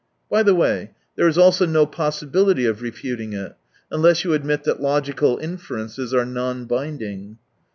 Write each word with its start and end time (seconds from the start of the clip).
By 0.31 0.41
the 0.41 0.55
way, 0.55 0.95
there 1.15 1.27
is 1.27 1.37
also 1.37 1.67
no 1.67 1.85
possibility 1.85 2.65
of 2.65 2.81
refuting 2.81 3.33
it, 3.33 3.55
unless 3.91 4.23
you 4.23 4.33
admit 4.33 4.63
that 4.63 4.81
logical 4.81 5.37
inferences 5.37 6.11
are 6.11 6.25
non 6.25 6.65
binding. 6.65 7.37